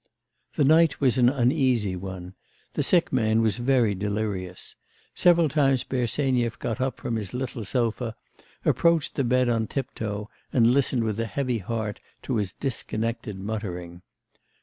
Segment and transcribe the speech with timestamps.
[0.55, 2.33] The night was an uneasy one.
[2.73, 4.75] The sick man was very delirious.
[5.13, 8.15] Several times Bersenyev got up from his little sofa,
[8.65, 13.37] approached the bed on tip toe, and listened with a heavy heart to his disconnected
[13.37, 14.01] muttering.